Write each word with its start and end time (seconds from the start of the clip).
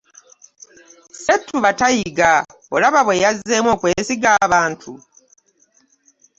Ssettuba 1.15 1.69
tayiga, 1.79 2.31
olaba 2.75 2.99
bwe 3.05 3.21
yazzeemu 3.23 3.69
okwesiga 3.75 4.29
abantu! 4.45 4.91